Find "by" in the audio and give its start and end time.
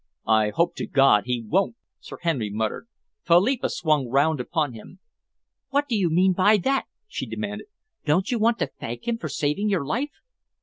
6.33-6.57